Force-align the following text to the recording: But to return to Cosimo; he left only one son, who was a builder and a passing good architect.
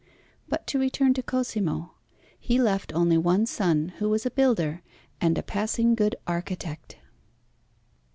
But 0.49 0.65
to 0.65 0.79
return 0.79 1.13
to 1.13 1.21
Cosimo; 1.21 1.93
he 2.39 2.59
left 2.59 2.91
only 2.91 3.19
one 3.19 3.45
son, 3.45 3.89
who 3.99 4.09
was 4.09 4.25
a 4.25 4.31
builder 4.31 4.81
and 5.21 5.37
a 5.37 5.43
passing 5.43 5.93
good 5.93 6.15
architect. 6.25 6.97